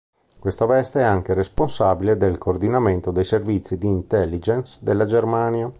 [0.33, 5.69] In questa veste, è anche responsabile del coordinamento dei servizi di intelligence della Germania.